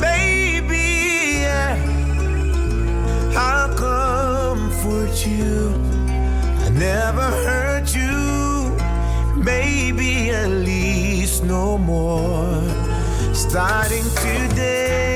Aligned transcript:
Baby, 0.00 1.42
yeah, 1.42 1.74
I'll 3.36 3.74
comfort 3.74 5.26
you. 5.26 5.74
I 6.64 6.68
never 6.70 7.22
hurt 7.22 7.94
you. 7.94 8.76
Maybe 9.42 10.30
at 10.30 10.48
least 10.48 11.42
no 11.44 11.76
more. 11.76 12.62
Starting 13.34 14.04
today, 14.22 15.15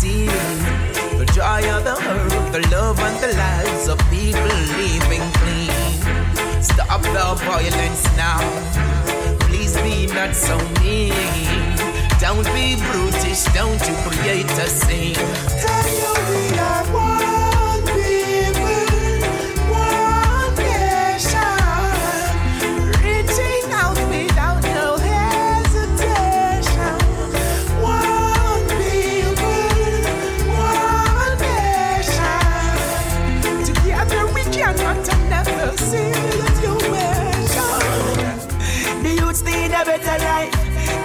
see. 0.00 0.26
The 1.18 1.26
joy 1.34 1.62
of 1.74 1.82
the 1.82 1.96
earth, 2.12 2.52
the 2.52 2.62
love 2.70 2.98
and 3.00 3.16
the 3.24 3.32
lives 3.36 3.88
of 3.88 3.98
people 4.10 4.56
living 4.78 5.26
clean. 5.40 6.62
Stop 6.62 7.02
the 7.02 7.26
violence 7.44 8.04
now. 8.16 8.40
Please 9.40 9.76
be 9.82 10.06
not 10.06 10.34
so 10.34 10.56
mean. 10.80 11.12
Don't 12.20 12.46
be 12.54 12.76
brutish, 12.90 13.44
don't 13.58 13.82
you 13.88 13.94
create 14.06 14.50
a 14.66 14.68
scene. 14.68 15.77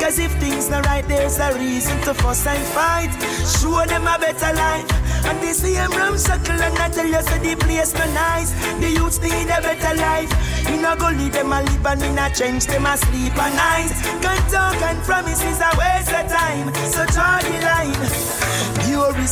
Cause 0.04 0.20
if 0.20 0.34
things 0.34 0.68
not 0.70 0.86
right, 0.88 1.08
there's 1.08 1.40
a 1.40 1.58
reason 1.58 1.98
to 2.02 2.14
fuss 2.14 2.46
and 2.46 2.62
fight. 2.76 3.08
Show 3.48 3.86
them 3.88 4.04
a 4.04 4.20
better 4.20 4.54
life. 4.54 4.84
And 5.24 5.40
they 5.40 5.54
see 5.54 5.76
them 5.76 5.92
ram 5.92 6.18
circle 6.18 6.60
and 6.60 6.78
I 6.78 6.90
tell 6.90 7.08
you 7.08 7.22
so 7.22 7.38
the 7.40 7.56
place 7.56 7.94
no 7.94 8.04
nice. 8.12 8.52
The 8.82 8.92
youths 8.92 9.22
need 9.22 9.48
a 9.48 9.64
better 9.64 9.96
life. 9.96 10.28
You 10.70 10.82
not 10.82 11.00
go 11.00 11.08
leave 11.08 11.32
them 11.32 11.54
a 11.54 11.64
live 11.64 11.86
and 11.86 12.04
in 12.04 12.20
a 12.20 12.30
change 12.36 12.66
them 12.68 12.86
a 12.86 12.98
sleep 12.98 13.32
at 13.38 13.56
night. 13.56 13.96
Can't 14.22 14.52
talk 14.52 14.76
and 14.84 15.02
promises 15.04 15.62
a 15.64 15.72
waste 15.80 16.12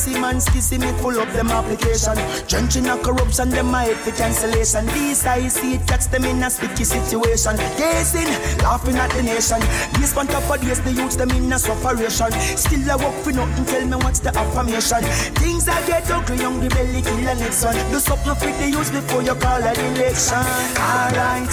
receive 0.01 0.21
man 0.21 0.37
skissy 0.37 0.79
me 0.79 0.91
full 0.99 1.19
up 1.19 1.29
them 1.33 1.49
application. 1.49 2.15
Drenching 2.47 2.87
a 2.87 2.97
corruption, 2.97 3.49
them 3.49 3.69
my 3.69 3.83
head 3.83 3.97
for 3.97 4.11
cancellation. 4.11 4.85
These 4.87 5.25
I 5.25 5.47
see 5.47 5.75
it 5.75 5.87
catch 5.87 6.07
them 6.07 6.25
in 6.25 6.41
a 6.41 6.49
sticky 6.49 6.85
situation. 6.85 7.55
Gazing, 7.77 8.31
laughing 8.65 8.95
at 8.95 9.11
the 9.11 9.21
nation. 9.21 9.59
This 9.99 10.17
on 10.17 10.27
top 10.27 10.49
of 10.49 10.65
this, 10.65 10.79
the 10.79 10.91
youths 10.91 11.17
them 11.17 11.29
in 11.31 11.53
a 11.53 11.59
sufferation. 11.59 12.31
Still 12.57 12.91
I 12.91 12.95
work 12.95 13.13
for 13.23 13.31
nothing, 13.31 13.65
tell 13.65 13.85
me 13.85 13.97
what's 13.97 14.19
the 14.19 14.35
affirmation. 14.35 15.03
Things 15.37 15.67
I 15.67 15.85
get 15.85 16.09
ugly, 16.09 16.37
young 16.37 16.59
the 16.59 16.69
belly 16.69 17.01
kill 17.01 17.21
next 17.21 17.63
one. 17.63 17.75
Do 17.91 17.99
something 17.99 18.35
for 18.35 18.51
the 18.59 18.69
youths 18.69 18.89
before 18.89 19.21
you 19.21 19.35
call 19.35 19.61
an 19.61 19.77
election. 19.93 20.41
Alright, 20.81 21.51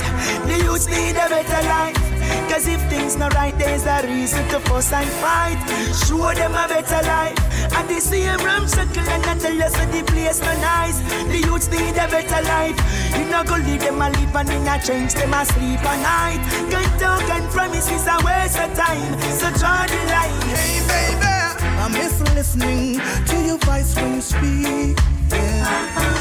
the 0.48 0.56
youths 0.64 0.86
need 0.88 1.16
a 1.20 1.28
better 1.28 1.68
life. 1.68 2.17
Cause 2.50 2.66
if 2.66 2.80
things 2.88 3.16
not 3.16 3.34
right, 3.34 3.56
there's 3.58 3.86
a 3.86 4.06
reason 4.06 4.46
to 4.48 4.60
fuss 4.60 4.92
and 4.92 5.08
fight. 5.22 5.58
Show 6.06 6.34
them 6.34 6.52
a 6.52 6.66
better 6.68 7.02
life. 7.06 7.38
And 7.76 7.88
they 7.88 8.00
see 8.00 8.22
them 8.22 8.40
ram 8.44 8.66
circle 8.66 9.08
and 9.08 9.24
I 9.24 9.38
tell 9.38 9.54
you 9.54 9.68
so 9.68 9.84
the 9.86 10.02
place 10.04 10.40
no 10.40 10.52
nice. 10.60 10.98
The 11.30 11.38
youths 11.46 11.68
need 11.70 11.96
a 11.96 12.08
better 12.08 12.42
life. 12.48 12.78
You 13.16 13.24
not 13.30 13.46
go 13.46 13.56
leave 13.56 13.80
them 13.80 14.00
a 14.00 14.10
live 14.10 14.34
and 14.34 14.50
in 14.50 14.66
a 14.66 14.78
change 14.82 15.14
them 15.14 15.34
a 15.34 15.44
sleep 15.44 15.82
at 15.84 15.98
night. 16.02 16.42
Can't 16.70 17.00
talk 17.00 17.28
and 17.30 17.48
promises 17.50 18.06
a 18.06 18.16
waste 18.24 18.58
of 18.58 18.74
time. 18.74 19.12
So 19.38 19.50
draw 19.58 19.86
the 19.86 20.00
line. 20.10 20.40
Hey 20.56 20.80
baby, 20.90 21.34
I 21.82 21.88
miss 21.92 22.20
listening 22.34 23.00
to 23.26 23.36
your 23.44 23.58
voice 23.58 23.94
when 23.96 24.14
you 24.16 24.20
speak. 24.20 24.98
Yeah. 25.30 26.18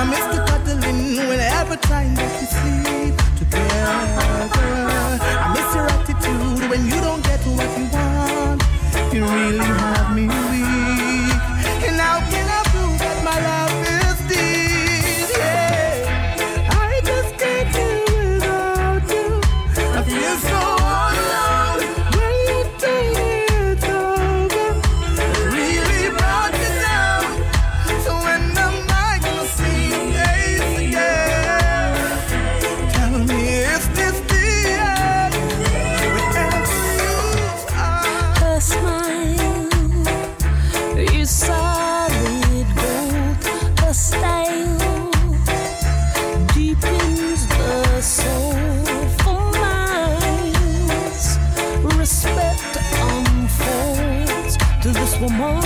I 0.00 0.04
miss 0.04 0.24
the 0.34 0.44
cuddling 0.46 1.16
whenever 1.28 1.76
time 1.76 2.14
that 2.14 2.32
we 2.40 2.46
sleep 2.46 3.27
together. 3.38 4.50
I 5.40 5.52
miss 5.54 5.74
your 5.74 5.97
woman, 55.20 55.60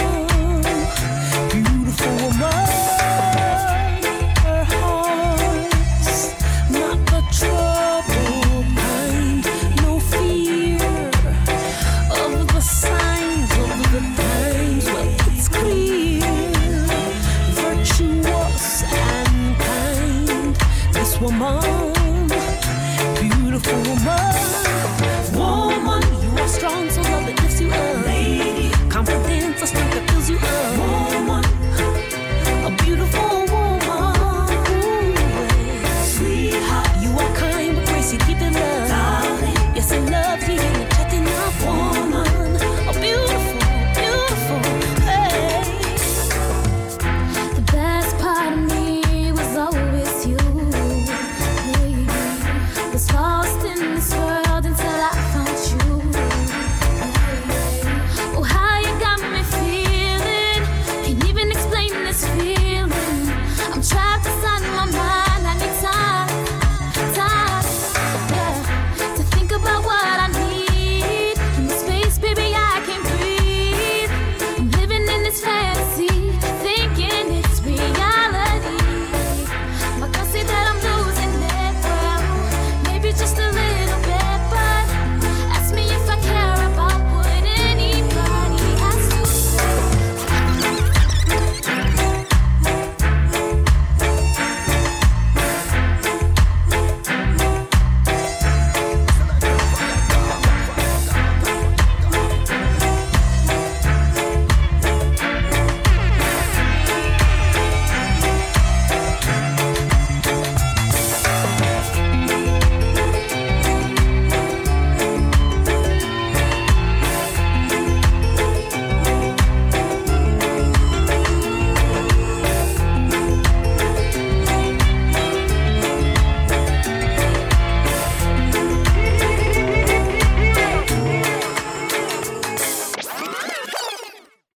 beautiful 1.50 2.16
woman. 2.22 2.66
Her 4.42 4.64
heart's 4.64 5.11
woman, 21.22 22.26
beautiful 23.20 23.78
woman, 23.86 24.34
woman, 25.32 26.02
you 26.20 26.30
are 26.42 26.48
strong, 26.48 26.90
so 26.90 27.00
love 27.02 27.26
that 27.26 27.40
lifts 27.40 27.60
you 27.60 27.70
up. 27.70 28.06
Lady, 28.06 28.70
confidence, 28.90 29.62
a 29.62 29.66
strength 29.68 29.94
that 29.94 30.10
fills 30.10 30.28
you 30.30 30.36
up. 30.36 30.78
Woman, 30.78 31.11